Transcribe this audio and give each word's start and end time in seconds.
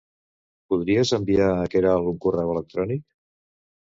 Podries 0.73 1.11
enviar 1.17 1.49
a 1.49 1.59
la 1.59 1.67
Queralt 1.75 2.07
un 2.13 2.17
correu 2.23 2.55
electrònic? 2.55 3.05